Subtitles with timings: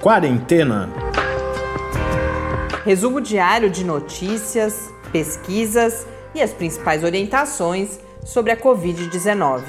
[0.00, 0.88] Quarentena.
[2.86, 9.62] Resumo diário de notícias, pesquisas e as principais orientações sobre a Covid-19.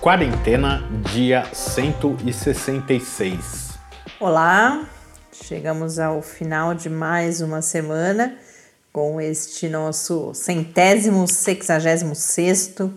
[0.00, 3.78] Quarentena, dia 166.
[4.18, 4.88] Olá,
[5.30, 8.38] chegamos ao final de mais uma semana
[8.90, 12.90] com este nosso centésimo, sexagésimo sexto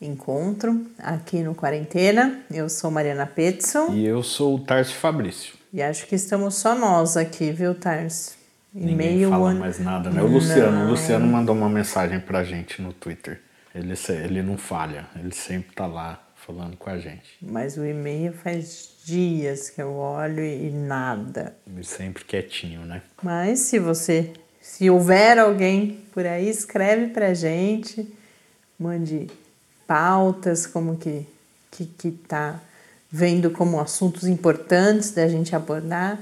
[0.00, 2.40] encontro aqui no Quarentena.
[2.52, 3.92] Eu sou Mariana Petson.
[3.92, 5.54] E eu sou o Tarso Fabrício.
[5.72, 8.36] E acho que estamos só nós aqui, viu, Tarso?
[8.74, 10.22] E Ninguém meio fala mais nada, né?
[10.22, 10.86] O Luciano, não.
[10.86, 13.40] o Luciano mandou uma mensagem pra gente no Twitter.
[13.74, 17.36] Ele, ele não falha, ele sempre tá lá falando com a gente.
[17.42, 21.56] Mas o e-mail faz dias que eu olho e nada.
[21.78, 23.02] E sempre quietinho, né?
[23.22, 28.14] Mas se você, se houver alguém por aí, escreve pra gente,
[28.78, 29.26] mande
[29.86, 31.26] pautas, como que,
[31.70, 32.60] que, que tá
[33.10, 36.18] vendo como assuntos importantes da gente abordar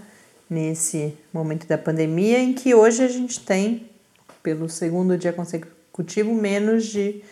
[0.48, 3.88] nesse momento da pandemia, em que hoje a gente tem,
[4.42, 7.22] pelo segundo dia consecutivo, menos de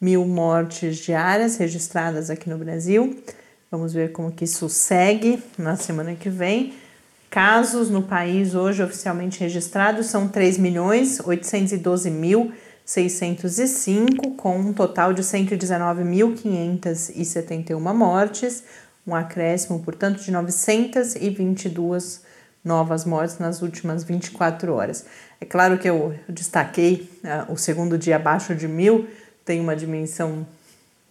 [0.00, 3.20] mil mortes diárias registradas aqui no Brasil.
[3.70, 6.74] Vamos ver como que isso segue na semana que vem.
[7.30, 12.52] Casos no país hoje oficialmente registrados são 3 milhões 812 mil
[12.88, 18.64] 605, com um total de 119.571 mortes,
[19.06, 22.22] um acréscimo, portanto, de 922
[22.64, 25.04] novas mortes nas últimas 24 horas.
[25.38, 29.06] É claro que eu destaquei uh, o segundo dia abaixo de mil,
[29.44, 30.46] tem uma dimensão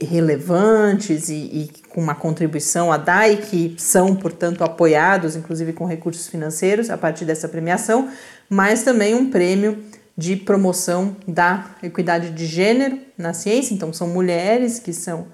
[0.00, 6.28] relevantes e, e, com uma contribuição a DAI, que são, portanto, apoiados, inclusive com recursos
[6.28, 8.10] financeiros, a partir dessa premiação,
[8.48, 9.84] mas também um prêmio
[10.16, 13.74] de promoção da equidade de gênero na ciência.
[13.74, 15.26] Então, são mulheres que são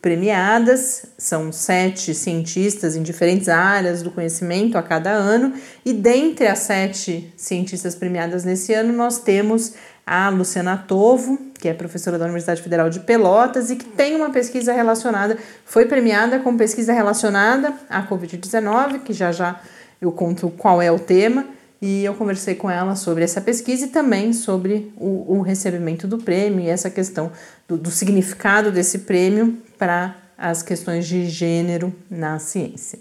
[0.00, 5.52] premiadas, são sete cientistas em diferentes áreas do conhecimento a cada ano,
[5.84, 9.74] e dentre as sete cientistas premiadas nesse ano, nós temos
[10.06, 14.30] a Luciana Tovo, que é professora da Universidade Federal de Pelotas e que tem uma
[14.30, 19.60] pesquisa relacionada, foi premiada com pesquisa relacionada à Covid-19, que já já
[20.00, 21.44] eu conto qual é o tema,
[21.80, 26.18] e eu conversei com ela sobre essa pesquisa e também sobre o, o recebimento do
[26.18, 27.30] prêmio e essa questão
[27.68, 32.98] do, do significado desse prêmio para as questões de gênero na ciência.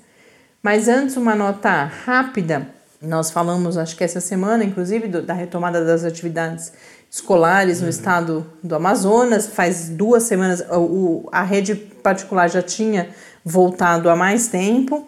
[0.61, 2.67] Mas antes, uma nota rápida.
[3.01, 6.73] Nós falamos, acho que essa semana, inclusive, do, da retomada das atividades
[7.11, 7.89] escolares no uhum.
[7.89, 9.47] estado do Amazonas.
[9.47, 13.09] Faz duas semanas, o, a rede particular já tinha
[13.43, 15.07] voltado há mais tempo.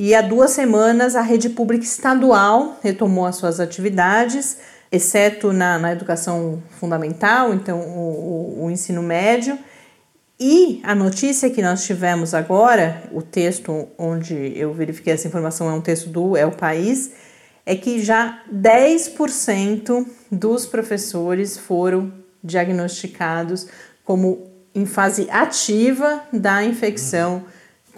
[0.00, 4.58] E há duas semanas a rede pública estadual retomou as suas atividades,
[4.92, 9.58] exceto na, na educação fundamental, então o, o, o ensino médio.
[10.38, 15.72] E a notícia que nós tivemos agora, o texto onde eu verifiquei essa informação é
[15.72, 17.10] um texto do É o País,
[17.66, 22.12] é que já 10% dos professores foram
[22.42, 23.66] diagnosticados
[24.04, 27.42] como em fase ativa da infecção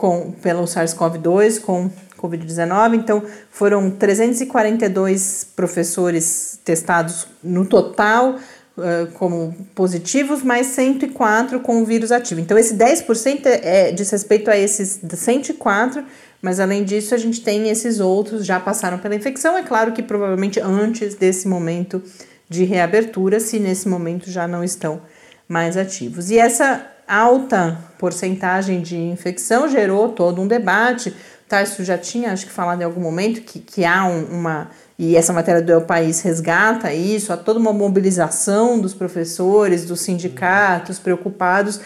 [0.01, 2.95] com, pelo SARS-CoV-2 com Covid-19.
[2.95, 8.37] Então, foram 342 professores testados no total
[8.79, 12.41] uh, como positivos, mais 104 com o vírus ativo.
[12.41, 16.03] Então, esse 10% é, diz respeito a esses 104,
[16.41, 19.59] Mas além disso, a gente tem esses outros já passaram pela infecção.
[19.59, 22.03] É claro que provavelmente antes desse momento
[22.49, 25.03] de reabertura, se nesse momento já não estão
[25.47, 26.31] mais ativos.
[26.31, 31.13] E essa alta porcentagem de infecção gerou todo um debate.
[31.49, 34.71] Tarso já tinha, acho que, falado em algum momento que, que há um, uma.
[34.97, 40.01] E essa matéria do El País resgata isso, há toda uma mobilização dos professores, dos
[40.01, 41.81] sindicatos preocupados.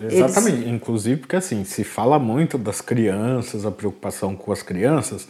[0.00, 0.68] exatamente, Eles...
[0.68, 5.26] inclusive porque assim, se fala muito das crianças, a preocupação com as crianças,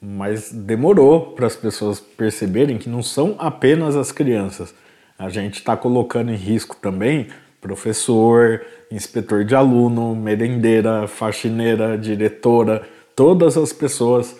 [0.00, 4.74] mas demorou para as pessoas perceberem que não são apenas as crianças.
[5.18, 7.28] A gente está colocando em risco também
[7.60, 12.82] professor, inspetor de aluno, merendeira, faxineira, diretora,
[13.14, 14.36] todas as pessoas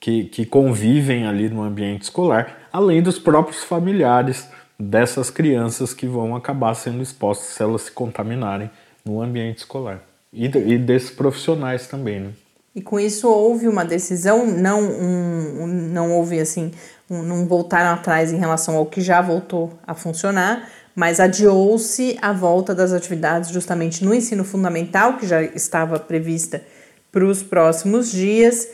[0.00, 4.48] que, que convivem ali no ambiente escolar, além dos próprios familiares
[4.78, 8.70] dessas crianças que vão acabar sendo expostas se elas se contaminarem
[9.04, 10.00] no ambiente escolar.
[10.32, 12.30] E, e desses profissionais também, né?
[12.74, 16.72] E com isso houve uma decisão, não, um, não houve assim,
[17.08, 22.32] um, não voltaram atrás em relação ao que já voltou a funcionar, mas adiou-se a
[22.32, 26.62] volta das atividades justamente no ensino fundamental, que já estava prevista
[27.10, 28.68] para os próximos dias.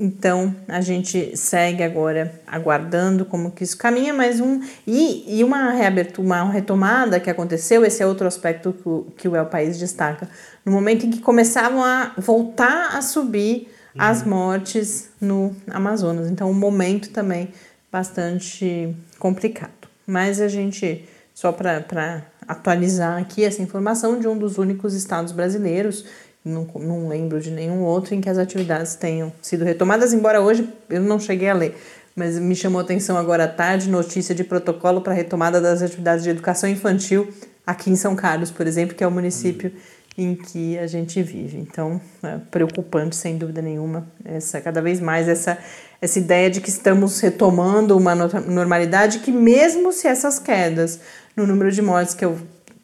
[0.00, 5.72] Então a gente segue agora aguardando como que isso caminha, mas um e, e uma
[5.72, 9.76] reabertura, uma retomada que aconteceu, esse é outro aspecto que o, que o El País
[9.76, 10.28] destaca,
[10.64, 14.02] no momento em que começavam a voltar a subir uhum.
[14.02, 16.30] as mortes no Amazonas.
[16.30, 17.48] Então um momento também
[17.90, 19.88] bastante complicado.
[20.06, 21.04] Mas a gente
[21.38, 26.04] só para atualizar aqui essa informação de um dos únicos estados brasileiros,
[26.44, 30.68] não, não lembro de nenhum outro em que as atividades tenham sido retomadas, embora hoje
[30.90, 31.80] eu não cheguei a ler,
[32.16, 36.30] mas me chamou atenção agora à tarde notícia de protocolo para retomada das atividades de
[36.30, 37.32] educação infantil
[37.64, 39.70] aqui em São Carlos, por exemplo, que é o município
[40.16, 41.56] em que a gente vive.
[41.58, 45.56] Então, é preocupante, sem dúvida nenhuma, essa cada vez mais essa
[46.00, 51.00] essa ideia de que estamos retomando uma normalidade que mesmo se essas quedas
[51.38, 52.36] no número de mortes que eu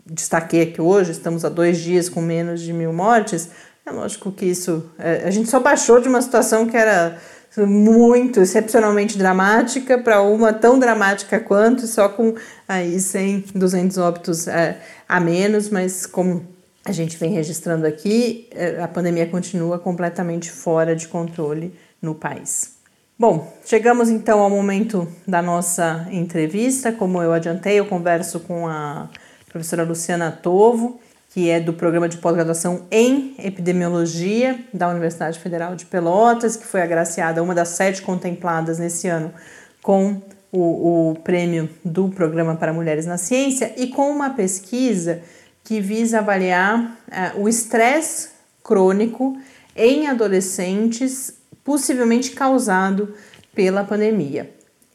[0.07, 3.51] destaquei aqui hoje, estamos há dois dias com menos de mil mortes,
[3.85, 4.89] é lógico que isso.
[4.97, 7.19] É, a gente só baixou de uma situação que era
[7.67, 12.35] muito excepcionalmente dramática para uma tão dramática quanto, só com
[12.67, 16.47] aí 100, 200 óbitos é, a menos, mas como
[16.85, 22.74] a gente vem registrando aqui, é, a pandemia continua completamente fora de controle no país.
[23.17, 26.91] Bom, chegamos então ao momento da nossa entrevista.
[26.91, 29.09] Como eu adiantei, eu converso com a
[29.49, 31.01] professora Luciana Tovo,
[31.31, 36.83] que é do programa de pós-graduação em epidemiologia da Universidade Federal de Pelotas, que foi
[36.83, 39.33] agraciada, uma das sete contempladas nesse ano,
[39.81, 40.21] com
[40.51, 45.23] o, o prêmio do Programa para Mulheres na Ciência e com uma pesquisa
[45.63, 48.31] que visa avaliar uh, o estresse
[48.61, 49.39] crônico
[49.77, 53.15] em adolescentes possivelmente causado
[53.55, 54.51] pela pandemia.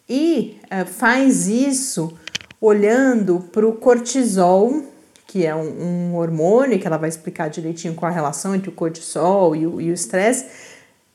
[0.08, 2.14] E uh, faz isso
[2.62, 4.84] olhando para o cortisol,
[5.26, 8.74] que é um, um, hormônio, que ela vai explicar direitinho qual a relação entre o
[8.74, 10.46] cortisol e o estresse,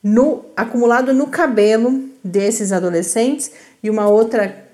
[0.01, 3.51] no, acumulado no cabelo desses adolescentes.
[3.83, 4.65] E uma outra,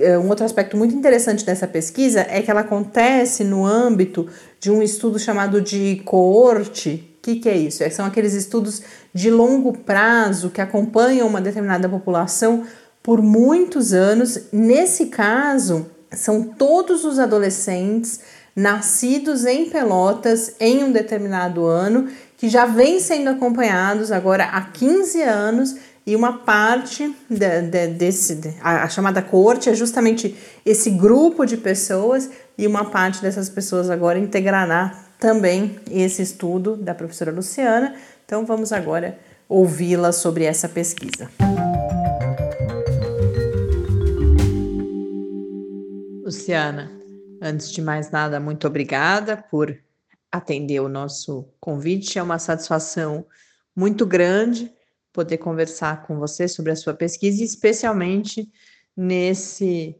[0.00, 4.28] uh, um outro aspecto muito interessante dessa pesquisa é que ela acontece no âmbito
[4.60, 7.82] de um estudo chamado de coorte, que, que é isso?
[7.82, 8.82] É, são aqueles estudos
[9.14, 12.64] de longo prazo que acompanham uma determinada população
[13.02, 14.38] por muitos anos.
[14.52, 18.20] Nesse caso, são todos os adolescentes
[18.54, 25.22] nascidos em Pelotas em um determinado ano que já vêm sendo acompanhados agora há 15
[25.22, 25.76] anos
[26.06, 31.46] e uma parte de, de, desse, de, a, a, chamada corte é justamente esse grupo
[31.46, 32.28] de pessoas
[32.58, 37.96] e uma parte dessas pessoas agora integrará também esse estudo da professora Luciana.
[38.26, 41.30] Então vamos agora ouvi-la sobre essa pesquisa.
[46.22, 46.92] Luciana,
[47.40, 49.74] antes de mais nada, muito obrigada por
[50.30, 52.18] atender o nosso convite.
[52.18, 53.24] É uma satisfação
[53.74, 54.70] muito grande
[55.10, 58.46] poder conversar com você sobre a sua pesquisa, especialmente
[58.94, 59.96] nesse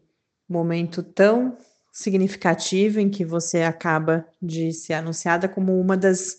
[0.47, 1.57] momento tão
[1.95, 6.39] significativo em que você acaba de ser anunciada como uma das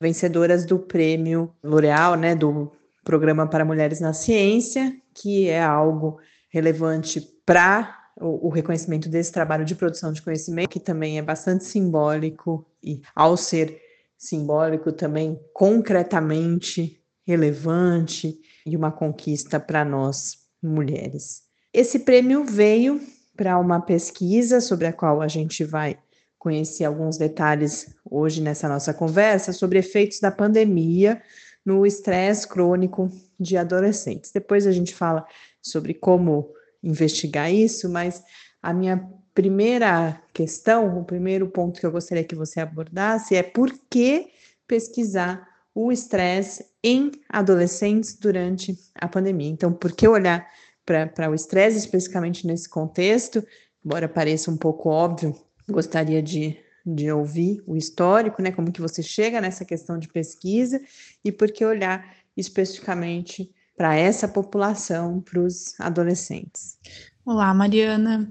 [0.00, 2.72] vencedoras do prêmio L'Oréal, né, do
[3.04, 6.18] Programa para Mulheres na Ciência, que é algo
[6.50, 11.64] relevante para o, o, reconhecimento desse trabalho de produção de conhecimento, que também é bastante
[11.64, 13.80] simbólico e, ao ser
[14.16, 18.36] simbólico, também concretamente relevante
[18.66, 21.42] e uma conquista para nós mulheres.
[21.72, 23.00] Esse prêmio veio
[23.38, 25.96] para uma pesquisa sobre a qual a gente vai
[26.36, 31.22] conhecer alguns detalhes hoje nessa nossa conversa sobre efeitos da pandemia
[31.64, 34.32] no estresse crônico de adolescentes.
[34.32, 35.24] Depois a gente fala
[35.62, 36.52] sobre como
[36.82, 38.24] investigar isso, mas
[38.60, 43.72] a minha primeira questão, o primeiro ponto que eu gostaria que você abordasse é por
[43.88, 44.32] que
[44.66, 49.48] pesquisar o estresse em adolescentes durante a pandemia.
[49.48, 50.44] Então, por que olhar
[50.88, 53.44] para o estresse especificamente nesse contexto?
[53.84, 55.34] Embora pareça um pouco óbvio,
[55.68, 58.50] gostaria de, de ouvir o histórico, né?
[58.50, 60.80] Como que você chega nessa questão de pesquisa
[61.22, 66.78] e por que olhar especificamente para essa população, para os adolescentes.
[67.24, 68.28] Olá, Mariana.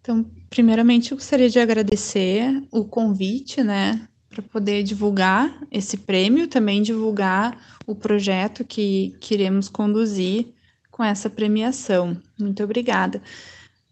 [0.00, 6.82] Então, primeiramente, eu gostaria de agradecer o convite, né, para poder divulgar esse prêmio, também
[6.82, 10.54] divulgar o projeto que queremos conduzir
[11.00, 12.14] com essa premiação.
[12.38, 13.22] Muito obrigada.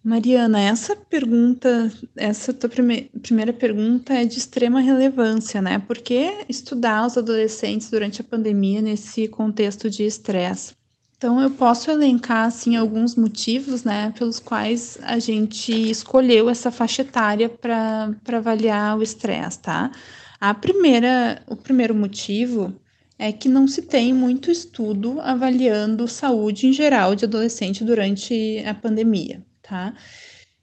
[0.05, 5.79] Mariana, essa pergunta, essa tua prime primeira pergunta é de extrema relevância, né?
[5.79, 10.75] Por que estudar os adolescentes durante a pandemia nesse contexto de estresse?
[11.17, 17.01] Então, eu posso elencar, assim, alguns motivos, né, pelos quais a gente escolheu essa faixa
[17.01, 19.91] etária para avaliar o estresse, tá?
[20.39, 22.79] A primeira, o primeiro motivo
[23.19, 28.73] é que não se tem muito estudo avaliando saúde em geral de adolescente durante a
[28.73, 29.95] pandemia, tá?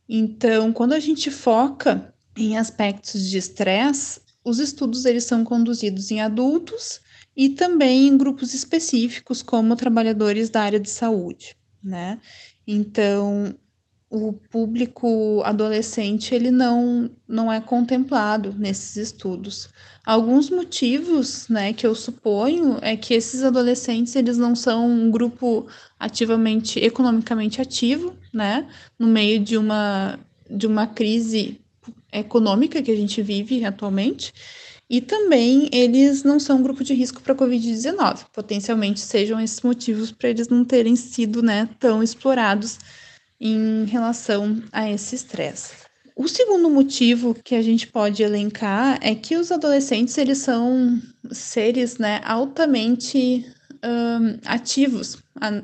[0.08, 6.22] Então, quando a gente foca em aspectos de estresse, os estudos eles são conduzidos em
[6.22, 7.02] adultos
[7.36, 12.20] e também em grupos específicos, como trabalhadores da área de saúde, né?
[12.66, 13.54] Então,
[14.10, 19.70] o público adolescente ele não, não é contemplado nesses estudos.
[20.06, 25.68] Alguns motivos, né, que eu suponho é que esses adolescentes eles não são um grupo
[26.00, 28.68] ativamente economicamente ativo, né,
[29.00, 31.60] no meio de uma de uma crise
[32.14, 34.32] econômica que a gente vive atualmente.
[34.88, 38.26] E também eles não são um grupo de risco para a Covid-19.
[38.32, 42.78] Potencialmente sejam esses motivos para eles não terem sido né, tão explorados
[43.40, 45.74] em relação a esse estresse.
[46.16, 51.98] O segundo motivo que a gente pode elencar é que os adolescentes eles são seres
[51.98, 53.46] né, altamente
[53.84, 55.18] um, ativos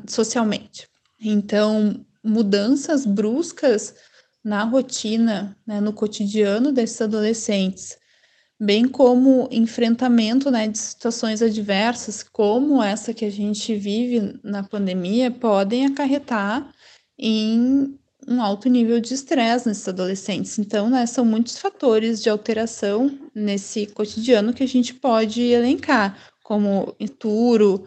[0.07, 0.89] socialmente.
[1.19, 3.95] Então, mudanças bruscas
[4.43, 7.97] na rotina, né, no cotidiano desses adolescentes,
[8.59, 15.31] bem como enfrentamento né, de situações adversas, como essa que a gente vive na pandemia,
[15.31, 16.69] podem acarretar
[17.21, 17.97] em
[18.27, 20.57] um alto nível de estresse nesses adolescentes.
[20.59, 26.95] Então, né, são muitos fatores de alteração nesse cotidiano que a gente pode elencar, como
[26.99, 27.85] enturo,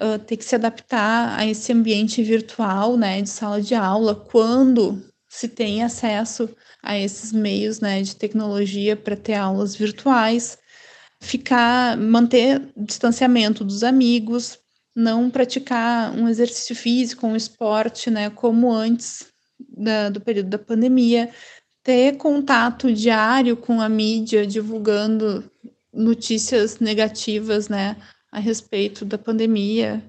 [0.00, 5.02] uh, ter que se adaptar a esse ambiente virtual, né, de sala de aula, quando
[5.28, 6.48] se tem acesso
[6.82, 10.58] a esses meios né, de tecnologia para ter aulas virtuais,
[11.20, 14.58] ficar, manter distanciamento dos amigos,
[14.94, 19.26] não praticar um exercício físico, um esporte, né, como antes
[19.58, 21.30] da, do período da pandemia,
[21.82, 25.50] ter contato diário com a mídia, divulgando
[25.92, 27.96] notícias negativas, né,
[28.30, 30.02] a respeito da pandemia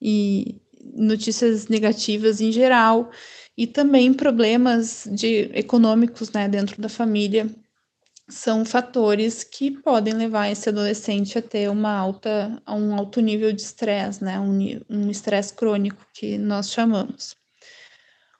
[0.00, 0.60] e
[0.94, 3.10] notícias negativas em geral
[3.56, 7.48] e também problemas de econômicos, né, dentro da família
[8.32, 13.52] são fatores que podem levar esse adolescente a ter uma alta, a um alto nível
[13.52, 17.36] de estresse, né, um estresse crônico que nós chamamos.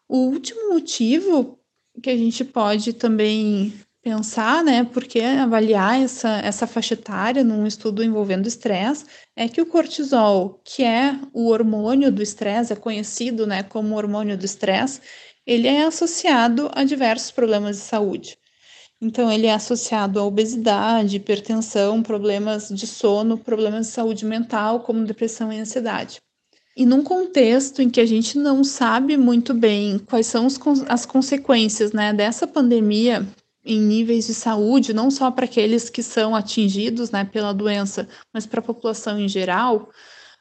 [0.08, 1.58] O último motivo
[2.02, 3.72] que a gente pode também
[4.02, 9.04] pensar, né, porque avaliar essa, essa faixa etária num estudo envolvendo estresse,
[9.37, 14.37] é que o cortisol, que é o hormônio do estresse, é conhecido, né, como hormônio
[14.37, 15.00] do estresse,
[15.46, 18.41] ele é associado a diversos problemas de saúde.
[19.04, 25.04] Então, ele é associado à obesidade, hipertensão, problemas de sono, problemas de saúde mental, como
[25.04, 26.21] depressão e ansiedade.
[26.76, 30.47] E num contexto em que a gente não sabe muito bem quais são
[30.88, 33.26] as consequências né, dessa pandemia
[33.64, 38.47] em níveis de saúde, não só para aqueles que são atingidos né, pela doença, mas
[38.47, 39.90] para a população em geral,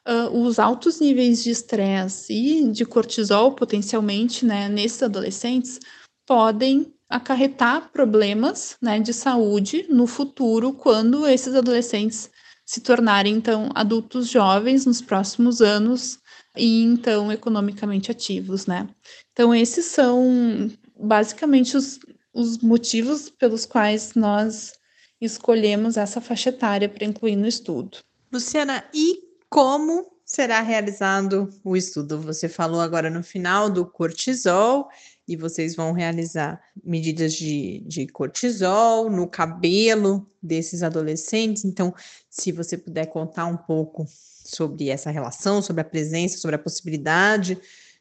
[0.08, 5.80] uh, os altos níveis de estresse e de cortisol, potencialmente, né, nesses adolescentes,
[6.28, 12.30] podem acarretar problemas né, de saúde no futuro, quando esses adolescentes
[12.66, 16.18] se tornarem, então, adultos jovens nos próximos anos
[16.58, 18.88] e, então, economicamente ativos, né?
[19.34, 22.00] Então, esses são basicamente os
[22.34, 24.74] os motivos pelos quais nós
[25.20, 28.00] escolhemos essa faixa etária para incluir no estudo.
[28.32, 32.20] Luciana, e como será realizado o estudo?
[32.22, 34.90] Você falou agora no final do cortisol
[35.28, 41.64] e vocês vão realizar medidas de, de cortisol no cabelo desses adolescentes.
[41.64, 41.94] Então,
[42.30, 47.58] se você puder contar um pouco sobre essa relação, sobre a presença, sobre a possibilidade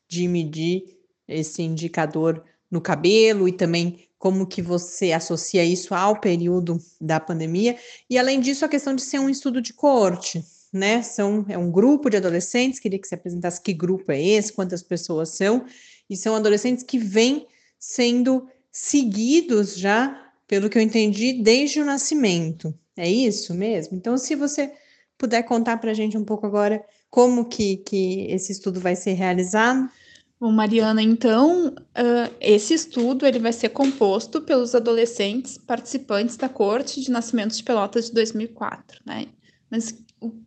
[0.08, 0.96] de medir
[1.28, 7.76] esse indicador no cabelo e também como que você associa isso ao período da pandemia.
[8.08, 11.02] E além disso, a questão de ser um estudo de corte, né?
[11.02, 14.82] São, é um grupo de adolescentes, queria que você apresentasse que grupo é esse, quantas
[14.82, 15.64] pessoas são,
[16.10, 17.46] e são adolescentes que vêm
[17.78, 22.74] sendo seguidos já, pelo que eu entendi, desde o nascimento.
[22.96, 23.96] É isso mesmo?
[23.96, 24.72] Então, se você
[25.16, 29.12] puder contar para a gente um pouco agora como que, que esse estudo vai ser
[29.12, 29.90] realizado.
[30.38, 37.00] Bom, Mariana, então, uh, esse estudo ele vai ser composto pelos adolescentes participantes da Corte
[37.00, 39.26] de Nascimentos de Pelotas de 2004, né?
[39.70, 39.94] Mas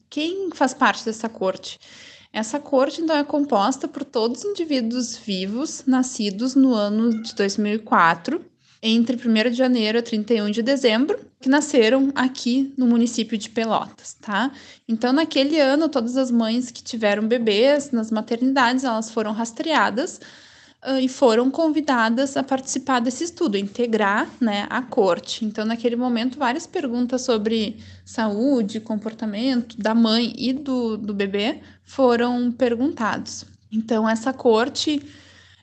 [0.09, 1.79] quem faz parte dessa corte?
[2.33, 8.43] Essa corte, então, é composta por todos os indivíduos vivos nascidos no ano de 2004
[8.81, 14.15] entre 1 de janeiro a 31 de dezembro, que nasceram aqui no município de Pelotas,
[14.19, 14.51] tá?
[14.89, 20.19] Então, naquele ano, todas as mães que tiveram bebês nas maternidades, elas foram rastreadas
[20.99, 25.45] e foram convidadas a participar desse estudo, integrar, né, a corte.
[25.45, 32.51] Então, naquele momento, várias perguntas sobre saúde, comportamento da mãe e do, do bebê foram
[32.51, 33.45] perguntados.
[33.71, 35.01] Então, essa corte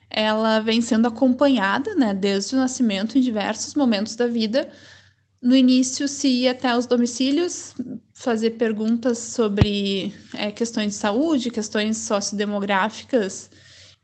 [0.09, 4.69] ela vem sendo acompanhada, né, desde o nascimento em diversos momentos da vida.
[5.39, 7.75] No início, se ia até os domicílios
[8.11, 13.50] fazer perguntas sobre é, questões de saúde, questões sociodemográficas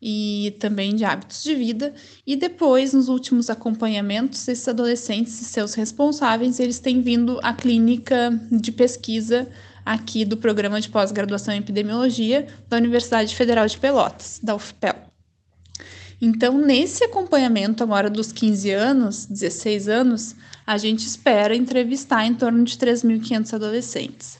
[0.01, 1.93] e também de hábitos de vida.
[2.25, 8.39] E depois, nos últimos acompanhamentos, esses adolescentes e seus responsáveis, eles têm vindo à clínica
[8.51, 9.47] de pesquisa
[9.85, 15.07] aqui do programa de pós-graduação em epidemiologia da Universidade Federal de Pelotas, da UFPEL.
[16.19, 20.35] Então, nesse acompanhamento agora dos 15 anos, 16 anos,
[20.65, 24.39] a gente espera entrevistar em torno de 3.500 adolescentes.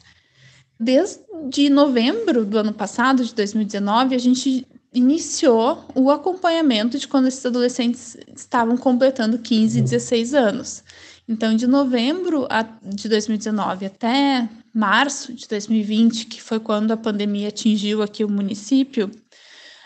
[0.80, 7.46] Desde novembro do ano passado, de 2019, a gente iniciou o acompanhamento de quando esses
[7.46, 10.84] adolescentes estavam completando 15 e 16 anos.
[11.28, 12.48] Então, de novembro
[12.84, 19.12] de 2019 até março de 2020, que foi quando a pandemia atingiu aqui o município,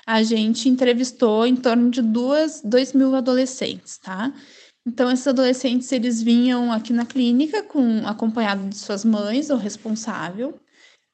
[0.05, 4.31] a gente entrevistou em torno de duas, dois mil adolescentes, tá?
[4.86, 10.59] Então, esses adolescentes, eles vinham aqui na clínica com acompanhado de suas mães ou responsável.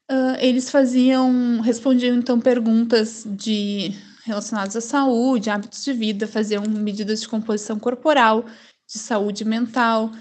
[0.09, 3.93] Uh, eles faziam, respondiam então perguntas de
[4.23, 8.45] relacionadas à saúde, hábitos de vida, faziam medidas de composição corporal,
[8.85, 10.11] de saúde mental,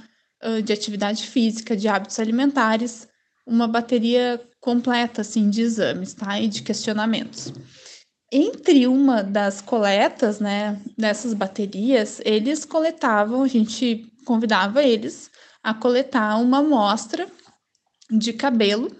[0.44, 3.08] uh, de atividade física, de hábitos alimentares,
[3.46, 6.40] uma bateria completa assim de exames, tá?
[6.40, 7.52] E de questionamentos.
[8.32, 15.30] Entre uma das coletas, né, dessas baterias, eles coletavam, a gente convidava eles
[15.62, 17.28] a coletar uma amostra
[18.10, 18.90] de cabelo,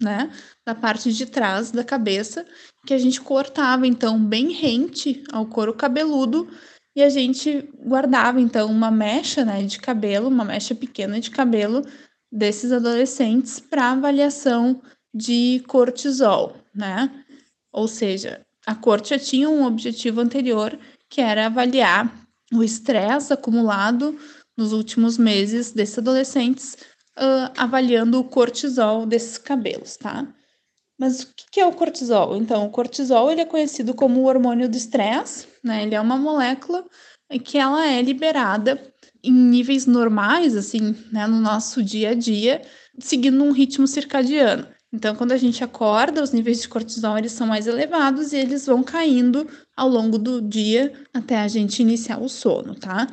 [0.00, 0.30] né,
[0.64, 2.44] da parte de trás da cabeça,
[2.86, 6.48] que a gente cortava então bem rente ao couro cabeludo
[6.94, 11.82] e a gente guardava então uma mecha, né, de cabelo, uma mecha pequena de cabelo
[12.32, 14.80] desses adolescentes para avaliação
[15.14, 17.10] de cortisol, né?
[17.72, 20.78] Ou seja, a corte já tinha um objetivo anterior,
[21.08, 22.12] que era avaliar
[22.52, 24.18] o estresse acumulado
[24.56, 26.76] nos últimos meses desses adolescentes,
[27.18, 30.26] uh, avaliando o cortisol desses cabelos, tá?
[30.98, 32.36] Mas o que é o cortisol?
[32.36, 35.82] Então, o cortisol ele é conhecido como o hormônio do estresse, né?
[35.82, 36.84] Ele é uma molécula
[37.44, 38.80] que ela é liberada
[39.22, 42.62] em níveis normais, assim, né, no nosso dia a dia,
[42.98, 44.66] seguindo um ritmo circadiano.
[44.92, 48.64] Então, quando a gente acorda, os níveis de cortisol eles são mais elevados e eles
[48.64, 53.08] vão caindo ao longo do dia até a gente iniciar o sono, tá?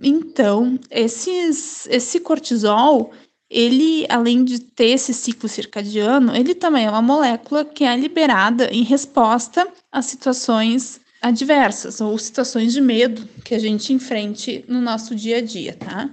[0.00, 3.12] Então, esses, esse cortisol,
[3.50, 8.66] ele, além de ter esse ciclo circadiano, ele também é uma molécula que é liberada
[8.70, 15.14] em resposta a situações adversas ou situações de medo que a gente enfrente no nosso
[15.14, 16.10] dia a dia, tá?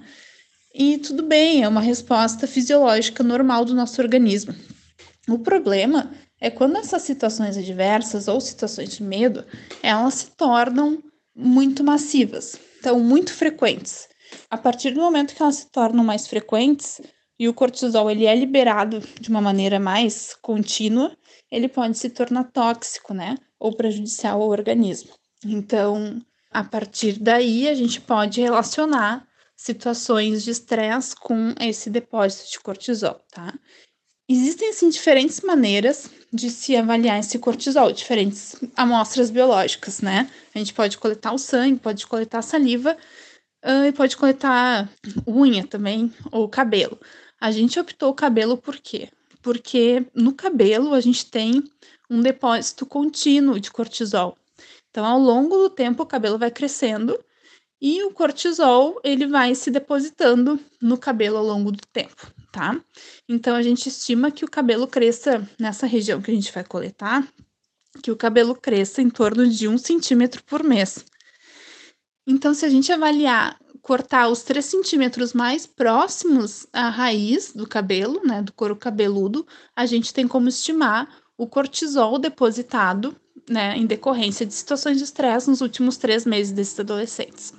[0.74, 4.56] E tudo bem, é uma resposta fisiológica normal do nosso organismo.
[5.28, 9.45] O problema é quando essas situações adversas ou situações de medo,
[9.82, 11.02] elas se tornam
[11.36, 14.08] muito massivas, então muito frequentes.
[14.50, 17.02] A partir do momento que elas se tornam mais frequentes
[17.39, 21.15] e o cortisol ele é liberado de uma maneira mais contínua,
[21.52, 25.12] ele pode se tornar tóxico, né, ou prejudicial ao organismo.
[25.43, 26.21] Então,
[26.52, 33.21] a partir daí a gente pode relacionar situações de estresse com esse depósito de cortisol,
[33.32, 33.54] tá?
[34.28, 40.30] Existem, assim, diferentes maneiras de se avaliar esse cortisol, diferentes amostras biológicas, né?
[40.54, 42.98] A gente pode coletar o sangue, pode coletar saliva
[43.63, 44.89] uh, e pode coletar
[45.28, 47.00] unha também, ou cabelo.
[47.46, 49.10] A gente optou o cabelo por quê?
[49.46, 51.64] porque no cabelo a gente tem
[52.10, 54.36] um depósito contínuo de cortisol.
[54.90, 57.24] Então, ao longo do tempo, o cabelo vai crescendo
[57.80, 62.82] e o cortisol ele vai se depositando no cabelo ao longo do tempo, tá?
[63.30, 67.24] Então, a gente estima que o cabelo cresça nessa região que a gente vai coletar,
[68.02, 71.06] que o cabelo cresça em torno de um centímetro por mês.
[72.26, 78.19] Então, se a gente avaliar cortar os 3 centímetros mais próximos à raiz do cabelo,
[78.26, 79.45] né, do couro cabeludo,
[79.76, 83.15] a gente tem como estimar o cortisol depositado,
[83.48, 87.54] né, em decorrência de situações de estresse nos últimos três meses desses adolescentes.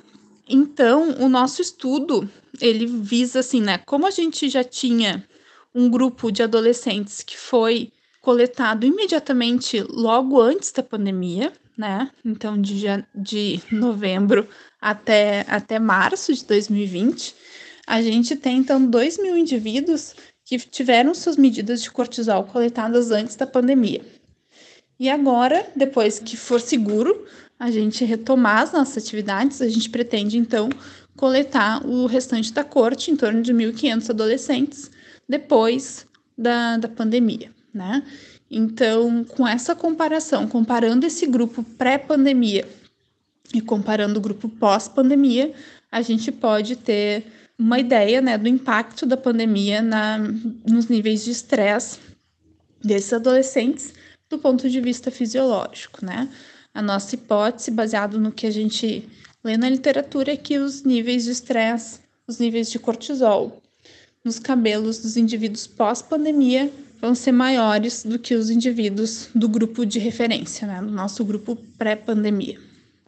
[0.48, 2.28] Então, o nosso estudo,
[2.60, 5.24] ele visa assim, né, como a gente já tinha
[5.72, 12.10] um grupo de adolescentes que foi coletado imediatamente logo antes da pandemia, né?
[12.24, 12.84] Então, de,
[13.14, 14.48] de novembro
[14.80, 17.34] até, até março de 2020,
[17.86, 23.36] a gente tem, então, 2 mil indivíduos que tiveram suas medidas de cortisol coletadas antes
[23.36, 24.00] da pandemia.
[24.98, 27.26] E agora, depois que for seguro
[27.58, 30.68] a gente retomar as nossas atividades, a gente pretende, então,
[31.16, 34.90] coletar o restante da corte, em torno de 1.500 adolescentes,
[35.28, 38.02] depois da, da pandemia, né?
[38.50, 42.66] Então, com essa comparação, comparando esse grupo pré-pandemia
[43.52, 45.52] e comparando o grupo pós-pandemia,
[45.90, 47.26] a gente pode ter
[47.58, 51.98] uma ideia né, do impacto da pandemia na, nos níveis de estresse
[52.82, 53.92] desses adolescentes
[54.28, 56.28] do ponto de vista fisiológico, né?
[56.74, 59.08] A nossa hipótese, baseado no que a gente
[59.42, 63.62] lê na literatura, é que os níveis de estresse, os níveis de cortisol
[64.22, 69.98] nos cabelos dos indivíduos pós-pandemia vão ser maiores do que os indivíduos do grupo de
[69.98, 72.58] referência, né, do nosso grupo pré-pandemia.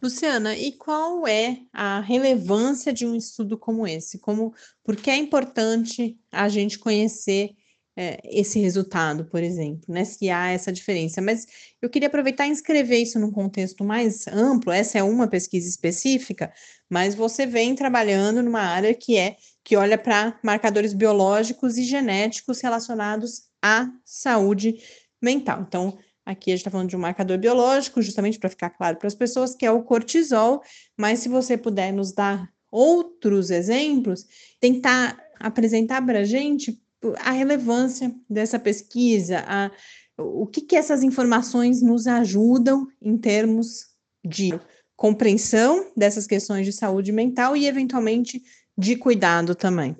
[0.01, 4.17] Luciana, e qual é a relevância de um estudo como esse?
[4.17, 7.51] Como, por que é importante a gente conhecer
[7.97, 10.05] é, esse resultado, por exemplo, né?
[10.05, 11.21] Se há essa diferença.
[11.21, 11.45] Mas
[11.81, 14.71] eu queria aproveitar e inscrever isso num contexto mais amplo.
[14.71, 16.49] Essa é uma pesquisa específica,
[16.89, 22.61] mas você vem trabalhando numa área que é que olha para marcadores biológicos e genéticos
[22.61, 24.81] relacionados à saúde
[25.21, 25.65] mental.
[25.67, 29.07] Então, aqui a gente está falando de um marcador biológico, justamente para ficar claro para
[29.07, 30.61] as pessoas, que é o cortisol,
[30.97, 34.25] mas se você puder nos dar outros exemplos,
[34.59, 36.79] tentar apresentar para a gente
[37.19, 39.71] a relevância dessa pesquisa, a,
[40.17, 43.87] o que, que essas informações nos ajudam em termos
[44.23, 44.51] de
[44.95, 48.43] compreensão dessas questões de saúde mental e, eventualmente,
[48.77, 49.95] de cuidado também.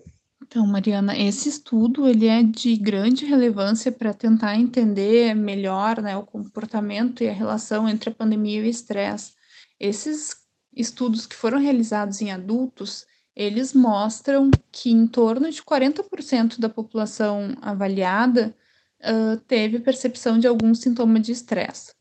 [0.49, 6.25] Então, Mariana, esse estudo ele é de grande relevância para tentar entender melhor né, o
[6.25, 9.33] comportamento e a relação entre a pandemia e o estresse.
[9.79, 10.35] Esses
[10.75, 17.55] estudos que foram realizados em adultos, eles mostram que em torno de 40% da população
[17.61, 18.55] avaliada
[19.01, 21.93] uh, teve percepção de algum sintoma de estresse.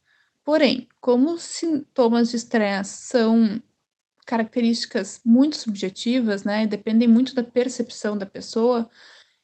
[0.43, 3.63] Porém, como os sintomas de estresse são
[4.29, 8.89] características muito subjetivas, né, dependem muito da percepção da pessoa,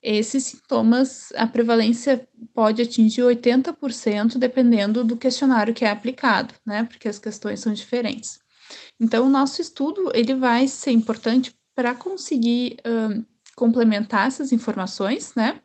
[0.02, 7.08] esses sintomas, a prevalência pode atingir 80%, dependendo do questionário que é aplicado, né, porque
[7.08, 8.38] as questões são diferentes.
[9.00, 13.24] Então, o nosso estudo, ele vai ser importante para conseguir uh,
[13.56, 15.62] complementar essas informações, né,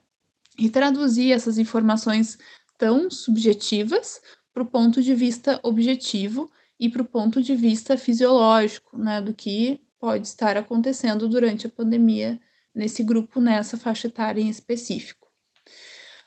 [0.58, 2.38] e traduzir essas informações
[2.78, 4.22] tão subjetivas
[4.54, 9.34] para o ponto de vista objetivo e para o ponto de vista fisiológico, né, do
[9.34, 12.40] que pode estar acontecendo durante a pandemia
[12.74, 15.28] nesse grupo, nessa faixa etária em específico.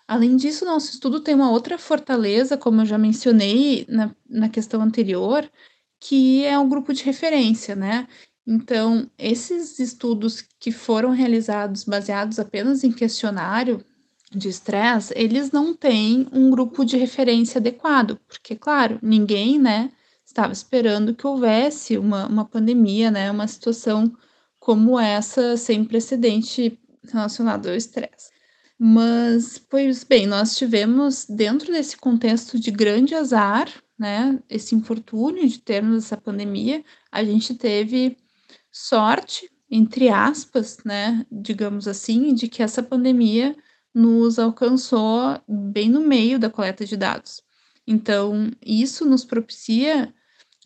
[0.07, 4.83] Além disso, nosso estudo tem uma outra fortaleza, como eu já mencionei na, na questão
[4.83, 5.51] anterior,
[5.99, 8.07] que é o grupo de referência, né?
[8.47, 13.83] Então, esses estudos que foram realizados baseados apenas em questionário
[14.31, 19.93] de estresse, eles não têm um grupo de referência adequado, porque, claro, ninguém, né,
[20.25, 24.13] estava esperando que houvesse uma, uma pandemia, né, uma situação
[24.59, 26.79] como essa sem precedente
[27.11, 28.31] relacionado ao estresse.
[28.79, 35.61] Mas, pois bem, nós tivemos, dentro desse contexto de grande azar, né, esse infortúnio de
[35.61, 38.17] termos essa pandemia, a gente teve
[38.73, 43.57] sorte, entre aspas, né, digamos assim, de que essa pandemia
[43.95, 47.43] nos alcançou bem no meio da coleta de dados.
[47.87, 50.13] Então, isso nos propicia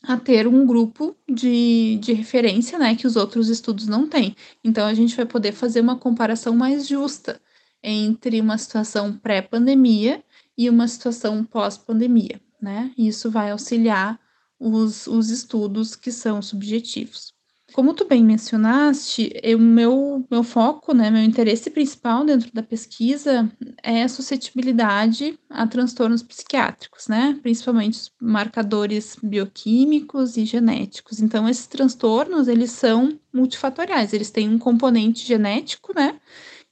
[0.02, 4.36] a ter um grupo de, de referência, né, que os outros estudos não têm.
[4.62, 7.40] Então, a gente vai poder fazer uma comparação mais justa
[7.82, 10.22] entre uma situação pré-pandemia
[10.56, 12.92] e uma situação pós-pandemia, né?
[12.96, 14.18] Isso vai auxiliar
[14.58, 17.35] os, os estudos que são subjetivos.
[17.76, 23.52] Como tu bem mencionaste, o meu, meu foco, né, meu interesse principal dentro da pesquisa
[23.82, 31.20] é a suscetibilidade a transtornos psiquiátricos, né, principalmente os marcadores bioquímicos e genéticos.
[31.20, 36.18] Então, esses transtornos, eles são multifatoriais, eles têm um componente genético, né,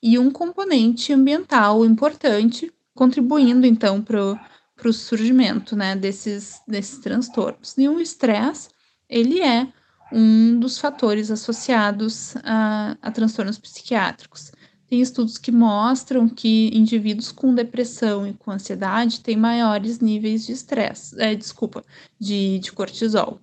[0.03, 4.39] e um componente ambiental importante, contribuindo, então, para
[4.89, 7.77] o surgimento, né, desses, desses transtornos.
[7.77, 8.71] E o estresse,
[9.07, 9.69] ele é
[10.15, 14.53] um dos fatores associados a, a transtornos psiquiátricos.
[14.89, 20.53] Tem estudos que mostram que indivíduos com depressão e com ansiedade têm maiores níveis de
[20.53, 21.85] estresse, é, desculpa,
[22.19, 23.41] de, de cortisol.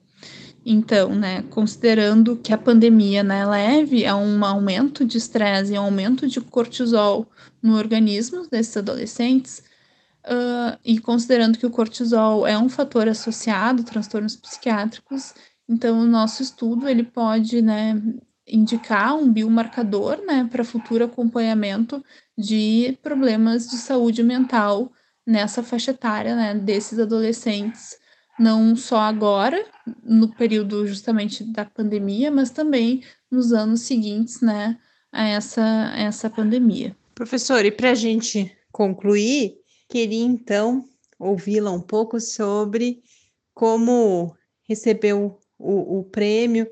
[0.65, 5.81] Então, né, considerando que a pandemia né, leve a um aumento de estresse e um
[5.81, 7.27] aumento de cortisol
[7.61, 9.63] no organismo desses adolescentes,
[10.25, 15.33] uh, e considerando que o cortisol é um fator associado a transtornos psiquiátricos,
[15.69, 18.01] então, o nosso estudo ele pode, né,
[18.47, 22.03] indicar um biomarcador, né, para futuro acompanhamento
[22.37, 24.91] de problemas de saúde mental
[25.25, 27.97] nessa faixa etária, né, desses adolescentes,
[28.37, 29.63] não só agora,
[30.03, 34.77] no período justamente da pandemia, mas também nos anos seguintes, né,
[35.11, 36.95] a essa, essa pandemia.
[37.13, 40.85] Professor, e para a gente concluir, queria então
[41.19, 43.03] ouvi-la um pouco sobre
[43.53, 44.35] como
[44.67, 46.69] recebeu o, o prêmio,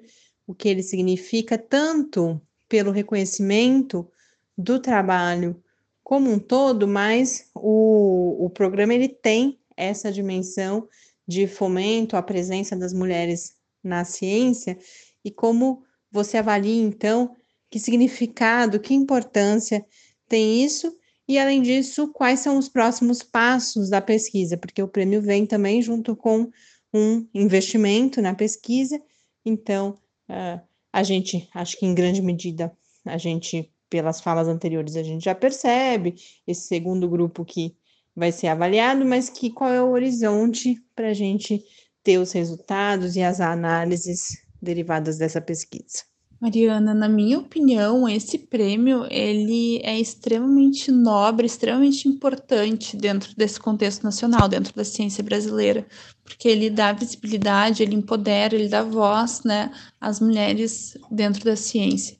[0.48, 4.10] o que ele significa, tanto pelo reconhecimento
[4.58, 5.62] do trabalho
[6.04, 10.88] como um todo, mas o, o programa ele tem essa dimensão
[11.28, 14.78] de fomento à presença das mulheres na ciência
[15.24, 17.36] e como você avalia então
[17.70, 19.86] que significado, que importância
[20.28, 20.98] tem isso
[21.28, 25.80] e além disso, quais são os próximos passos da pesquisa, porque o prêmio vem também
[25.80, 26.50] junto com
[26.94, 29.02] um investimento na pesquisa.
[29.46, 29.98] Então,
[30.30, 32.72] uh, a gente, acho que em grande medida,
[33.06, 36.16] a gente, pelas falas anteriores, a gente já percebe
[36.48, 37.76] esse segundo grupo que
[38.16, 41.64] vai ser avaliado, mas que qual é o horizonte para a gente
[42.04, 46.04] ter os resultados e as análises derivadas dessa pesquisa.
[46.42, 54.04] Mariana, na minha opinião, esse prêmio ele é extremamente nobre, extremamente importante dentro desse contexto
[54.04, 55.86] nacional, dentro da ciência brasileira,
[56.24, 62.18] porque ele dá visibilidade, ele empodera, ele dá voz, né, às mulheres dentro da ciência.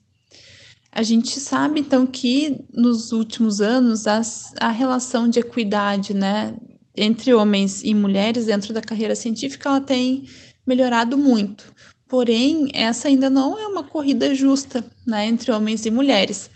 [0.92, 6.58] A gente sabe então que nos últimos anos a relação de equidade, né,
[6.94, 10.28] entre homens e mulheres dentro da carreira científica ela tem
[10.68, 11.74] melhorado muito
[12.10, 16.50] Porém, essa ainda não é uma corrida justa né, entre homens e mulheres.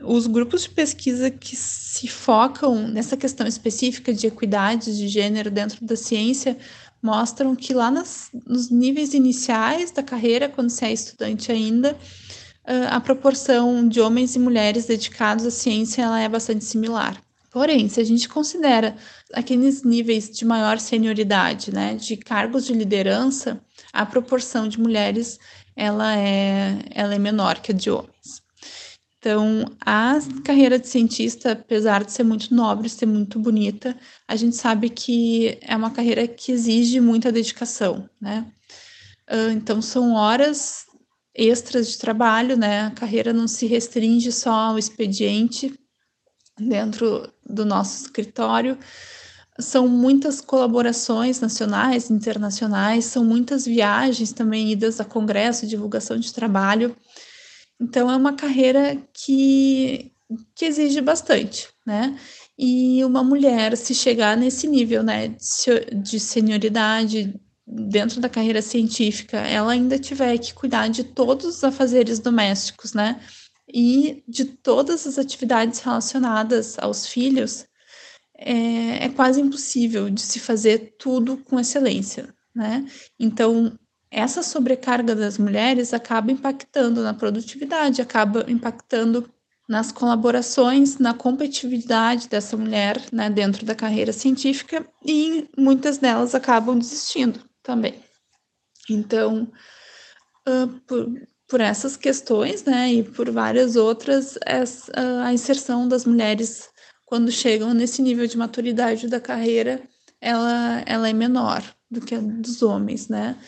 [0.00, 5.84] Os grupos de pesquisa que se focam nessa questão específica de equidade de gênero dentro
[5.84, 6.56] da ciência
[7.02, 11.98] mostram que lá nas, nos níveis iniciais da carreira, quando você é estudante ainda,
[12.88, 17.20] a proporção de homens e mulheres dedicados à ciência ela é bastante similar.
[17.50, 18.96] Porém, se a gente considera
[19.32, 23.60] aqueles níveis de maior senioridade, né, de cargos de liderança,
[23.94, 25.38] a proporção de mulheres
[25.76, 28.42] ela é, ela é menor que a de homens.
[29.18, 33.96] Então, a carreira de cientista, apesar de ser muito nobre, ser muito bonita,
[34.28, 38.46] a gente sabe que é uma carreira que exige muita dedicação, né?
[39.56, 40.84] Então, são horas
[41.34, 42.82] extras de trabalho, né?
[42.82, 45.72] A carreira não se restringe só ao expediente
[46.58, 48.78] dentro do nosso escritório,
[49.58, 56.96] são muitas colaborações nacionais, internacionais, são muitas viagens também, idas a congresso, divulgação de trabalho.
[57.80, 60.12] Então, é uma carreira que,
[60.54, 62.18] que exige bastante, né?
[62.58, 65.36] E uma mulher, se chegar nesse nível, né,
[66.02, 67.34] de senioridade
[67.66, 73.20] dentro da carreira científica, ela ainda tiver que cuidar de todos os afazeres domésticos, né?
[73.72, 77.66] E de todas as atividades relacionadas aos filhos,
[78.36, 82.86] é, é quase impossível de se fazer tudo com excelência, né?
[83.18, 83.78] Então,
[84.10, 89.28] essa sobrecarga das mulheres acaba impactando na produtividade, acaba impactando
[89.68, 96.78] nas colaborações, na competitividade dessa mulher né, dentro da carreira científica e muitas delas acabam
[96.78, 97.94] desistindo também.
[98.88, 99.50] Então,
[100.46, 101.10] uh, por,
[101.48, 104.92] por, essas questões né, e por várias outras, essa,
[105.24, 106.68] a inserção das mulheres
[107.14, 109.80] quando chegam nesse nível de maturidade da carreira,
[110.20, 113.38] ela, ela é menor do que a dos homens, né?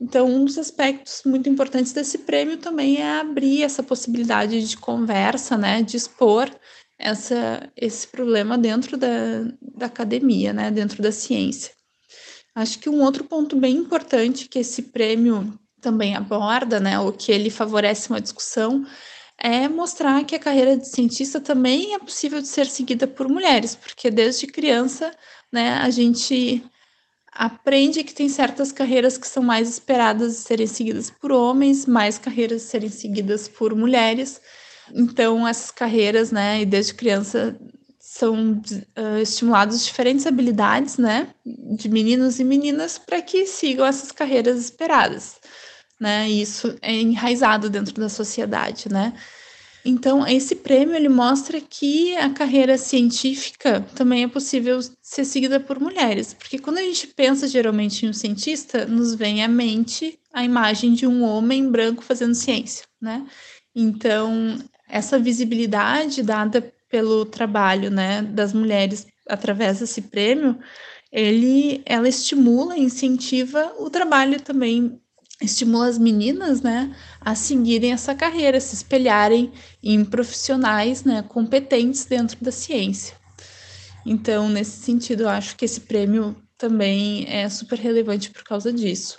[0.00, 5.56] Então, um dos aspectos muito importantes desse prêmio também é abrir essa possibilidade de conversa,
[5.56, 5.82] né?
[5.82, 6.50] De expor
[6.98, 10.72] essa, esse problema dentro da, da academia, né?
[10.72, 11.70] Dentro da ciência.
[12.56, 17.30] Acho que um outro ponto bem importante que esse prêmio também aborda, né, o que
[17.30, 18.84] ele favorece uma discussão,
[19.42, 23.74] é mostrar que a carreira de cientista também é possível de ser seguida por mulheres,
[23.74, 25.10] porque desde criança,
[25.50, 26.64] né, a gente
[27.32, 32.18] aprende que tem certas carreiras que são mais esperadas de serem seguidas por homens, mais
[32.18, 34.40] carreiras de serem seguidas por mulheres.
[34.94, 37.58] Então, essas carreiras, né, e desde criança
[37.98, 44.60] são uh, estimulados diferentes habilidades, né, de meninos e meninas para que sigam essas carreiras
[44.60, 45.40] esperadas,
[46.00, 46.28] né?
[46.28, 49.12] E isso é enraizado dentro da sociedade, né?
[49.84, 55.80] Então, esse prêmio ele mostra que a carreira científica também é possível ser seguida por
[55.80, 60.44] mulheres, porque quando a gente pensa geralmente em um cientista, nos vem à mente a
[60.44, 63.26] imagem de um homem branco fazendo ciência, né?
[63.74, 70.58] Então, essa visibilidade dada pelo trabalho, né, das mulheres através desse prêmio,
[71.10, 75.00] ele, ela estimula, incentiva o trabalho também
[75.44, 79.52] estimula as meninas, né, a seguirem essa carreira, se espelharem
[79.82, 83.16] em profissionais, né, competentes dentro da ciência.
[84.04, 89.18] Então, nesse sentido, eu acho que esse prêmio também é super relevante por causa disso.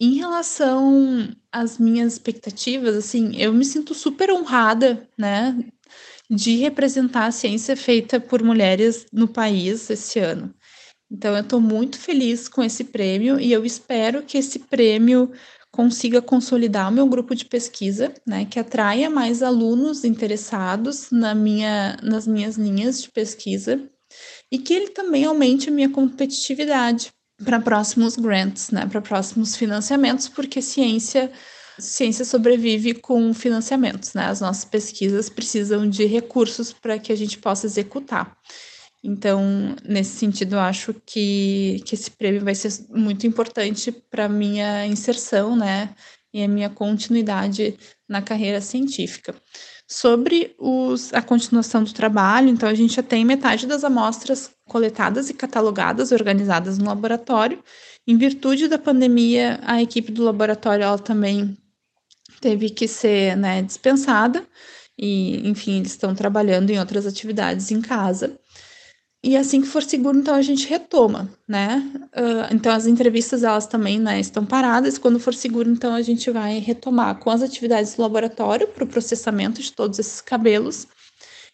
[0.00, 5.56] Em relação às minhas expectativas, assim, eu me sinto super honrada, né,
[6.30, 10.54] de representar a ciência feita por mulheres no país esse ano.
[11.10, 15.32] Então, eu estou muito feliz com esse prêmio e eu espero que esse prêmio
[15.70, 21.96] consiga consolidar o meu grupo de pesquisa, né, que atraia mais alunos interessados na minha,
[22.02, 23.88] nas minhas linhas de pesquisa
[24.50, 27.10] e que ele também aumente a minha competitividade
[27.44, 31.30] para próximos grants, né, para próximos financiamentos, porque ciência
[31.78, 34.24] ciência sobrevive com financiamentos, né?
[34.26, 38.36] As nossas pesquisas precisam de recursos para que a gente possa executar.
[39.02, 44.28] Então, nesse sentido, eu acho que, que esse prêmio vai ser muito importante para a
[44.28, 45.94] minha inserção, né?
[46.32, 49.34] E a minha continuidade na carreira científica.
[49.86, 55.30] Sobre os, a continuação do trabalho, então, a gente já tem metade das amostras coletadas
[55.30, 57.62] e catalogadas, organizadas no laboratório.
[58.06, 61.56] Em virtude da pandemia, a equipe do laboratório ela também
[62.40, 64.46] teve que ser né, dispensada,
[64.98, 68.36] e, enfim, eles estão trabalhando em outras atividades em casa.
[69.22, 71.82] E assim que for seguro, então a gente retoma, né?
[72.14, 74.96] Uh, então as entrevistas elas também né, estão paradas.
[74.96, 78.86] Quando for seguro, então a gente vai retomar com as atividades do laboratório para o
[78.86, 80.86] processamento de todos esses cabelos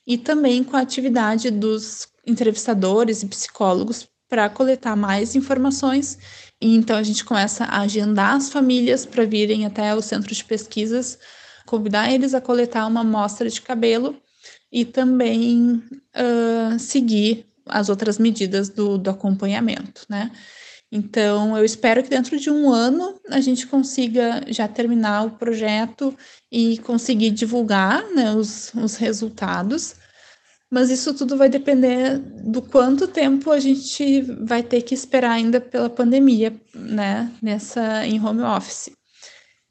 [0.07, 6.19] e também com a atividade dos entrevistadores e psicólogos para coletar mais informações.
[6.61, 10.45] E então a gente começa a agendar as famílias para virem até o centro de
[10.45, 11.19] pesquisas,
[11.67, 14.17] convidar eles a coletar uma amostra de cabelo
[14.71, 15.83] e também
[16.15, 20.31] uh, seguir as outras medidas do, do acompanhamento, né?
[20.93, 26.17] Então, eu espero que dentro de um ano a gente consiga já terminar o projeto
[26.53, 29.97] e conseguir divulgar né, os, os resultados.
[30.71, 35.61] Mas isso tudo vai depender do quanto tempo a gente vai ter que esperar ainda
[35.61, 38.91] pela pandemia, né, nessa em home office.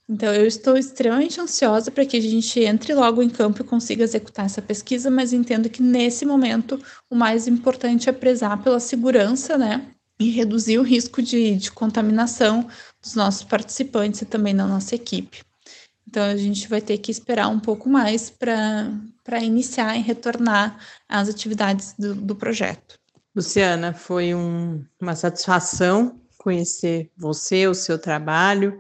[0.07, 4.03] Então, eu estou extremamente ansiosa para que a gente entre logo em campo e consiga
[4.03, 9.57] executar essa pesquisa, mas entendo que nesse momento o mais importante é prezar pela segurança,
[9.57, 9.87] né?
[10.19, 12.67] E reduzir o risco de, de contaminação
[13.01, 15.41] dos nossos participantes e também da nossa equipe.
[16.07, 21.29] Então, a gente vai ter que esperar um pouco mais para iniciar e retornar às
[21.29, 22.99] atividades do, do projeto.
[23.33, 28.79] Luciana, foi um, uma satisfação conhecer você, o seu trabalho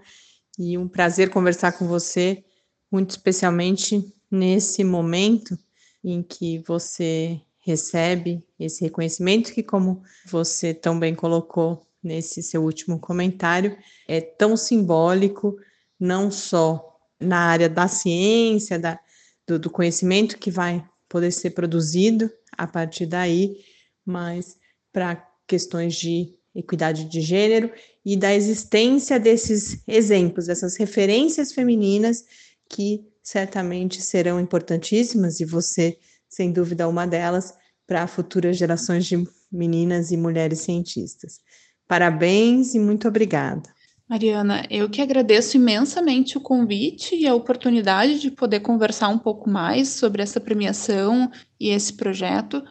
[0.57, 2.43] e um prazer conversar com você,
[2.91, 5.57] muito especialmente nesse momento
[6.03, 12.99] em que você recebe esse reconhecimento que, como você tão bem colocou nesse seu último
[12.99, 15.57] comentário, é tão simbólico,
[15.99, 18.99] não só na área da ciência, da,
[19.47, 23.57] do, do conhecimento que vai poder ser produzido a partir daí,
[24.05, 24.57] mas
[24.91, 25.15] para
[25.47, 27.71] questões de equidade de gênero
[28.05, 32.23] e da existência desses exemplos, dessas referências femininas
[32.69, 37.53] que certamente serão importantíssimas e você, sem dúvida, uma delas
[37.87, 41.39] para futuras gerações de meninas e mulheres cientistas.
[41.87, 43.69] Parabéns e muito obrigada.
[44.07, 49.49] Mariana, eu que agradeço imensamente o convite e a oportunidade de poder conversar um pouco
[49.49, 52.63] mais sobre essa premiação e esse projeto.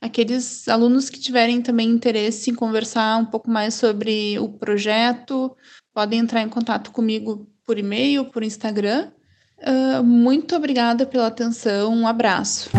[0.00, 5.56] Aqueles alunos que tiverem também interesse em conversar um pouco mais sobre o projeto,
[5.94, 9.10] podem entrar em contato comigo por e-mail, por Instagram.
[9.58, 12.70] Uh, muito obrigada pela atenção, um abraço.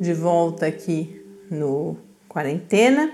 [0.00, 3.12] De volta aqui no Quarentena.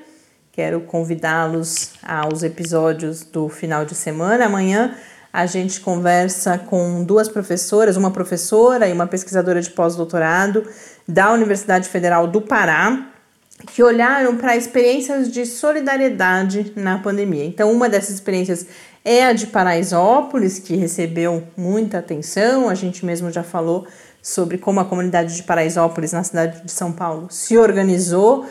[0.53, 4.47] Quero convidá-los aos episódios do final de semana.
[4.47, 4.97] Amanhã
[5.37, 10.67] a gente conversa com duas professoras, uma professora e uma pesquisadora de pós-doutorado
[11.07, 13.11] da Universidade Federal do Pará,
[13.67, 17.45] que olharam para experiências de solidariedade na pandemia.
[17.45, 18.67] Então, uma dessas experiências
[19.05, 22.71] é a de Paraisópolis, que recebeu muita atenção.
[22.71, 23.87] A gente mesmo já falou
[24.23, 28.47] sobre como a comunidade de Paraisópolis, na cidade de São Paulo, se organizou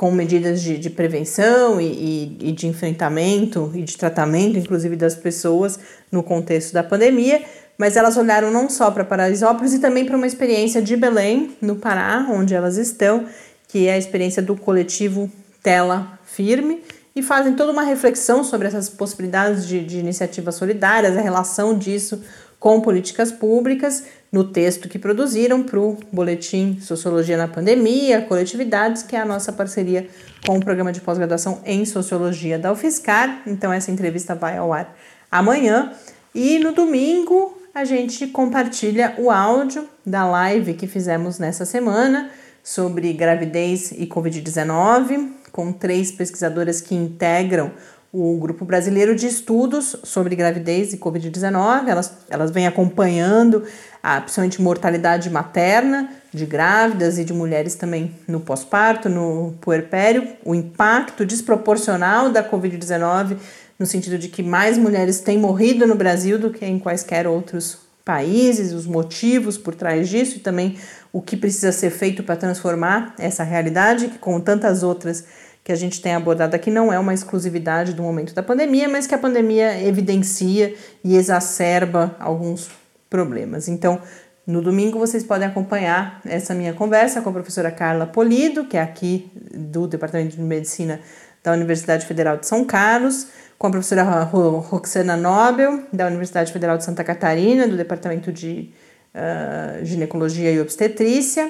[0.00, 5.14] com medidas de, de prevenção e, e, e, de enfrentamento e de tratamento, inclusive das
[5.14, 5.78] pessoas,
[6.10, 7.42] no contexto da pandemia.
[7.76, 11.76] Mas elas olharam não só para Paraisópolis e também para uma experiência de Belém, no
[11.76, 13.26] Pará, onde elas estão,
[13.68, 15.30] que é a experiência do coletivo
[15.62, 16.82] Tela Firme,
[17.14, 22.22] e fazem toda uma reflexão sobre essas possibilidades de, de iniciativas solidárias, a relação disso
[22.60, 29.16] com políticas públicas, no texto que produziram para o Boletim Sociologia na Pandemia, Coletividades, que
[29.16, 30.08] é a nossa parceria
[30.46, 33.42] com o programa de pós-graduação em Sociologia da UFSCar.
[33.46, 34.94] Então, essa entrevista vai ao ar
[35.32, 35.92] amanhã.
[36.34, 42.30] E no domingo, a gente compartilha o áudio da live que fizemos nessa semana
[42.62, 47.72] sobre gravidez e Covid-19, com três pesquisadoras que integram
[48.12, 51.88] o Grupo Brasileiro de Estudos sobre Gravidez e Covid-19.
[51.88, 53.62] Elas, elas vêm acompanhando
[54.02, 60.54] a, principalmente mortalidade materna de grávidas e de mulheres também no pós-parto, no puerpério, o
[60.54, 63.36] impacto desproporcional da Covid-19,
[63.78, 67.78] no sentido de que mais mulheres têm morrido no Brasil do que em quaisquer outros
[68.04, 70.76] países, os motivos por trás disso e também
[71.12, 75.24] o que precisa ser feito para transformar essa realidade, que com tantas outras
[75.70, 79.06] que a gente tem abordado aqui não é uma exclusividade do momento da pandemia, mas
[79.06, 82.68] que a pandemia evidencia e exacerba alguns
[83.08, 83.68] problemas.
[83.68, 84.00] Então,
[84.44, 88.82] no domingo vocês podem acompanhar essa minha conversa com a professora Carla Polido, que é
[88.82, 91.00] aqui do Departamento de Medicina
[91.40, 96.84] da Universidade Federal de São Carlos, com a professora Roxana Nobel, da Universidade Federal de
[96.84, 98.74] Santa Catarina, do Departamento de
[99.14, 101.48] uh, Ginecologia e Obstetrícia,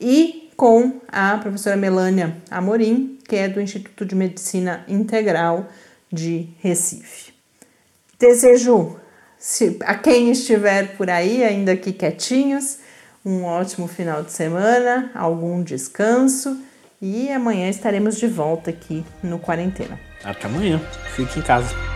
[0.00, 5.68] e com a professora Melânia Amorim, que é do Instituto de Medicina Integral
[6.12, 7.34] de Recife.
[8.18, 8.96] Desejo
[9.38, 12.78] se, a quem estiver por aí, ainda aqui quietinhos,
[13.24, 16.58] um ótimo final de semana, algum descanso
[17.00, 20.00] e amanhã estaremos de volta aqui no Quarentena.
[20.24, 20.80] Até amanhã.
[21.14, 21.95] Fique em casa.